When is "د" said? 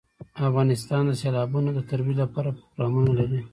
1.07-1.11, 1.73-1.79